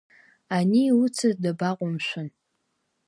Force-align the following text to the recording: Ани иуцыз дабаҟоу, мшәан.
Ани 0.57 0.81
иуцыз 0.89 1.33
дабаҟоу, 1.43 1.91
мшәан. 1.95 2.27